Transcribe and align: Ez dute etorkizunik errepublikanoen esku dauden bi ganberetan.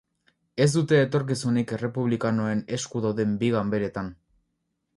Ez 0.63 0.67
dute 0.77 0.97
etorkizunik 1.07 1.73
errepublikanoen 1.77 2.63
esku 2.79 3.03
dauden 3.07 3.37
bi 3.45 3.53
ganberetan. 3.57 4.13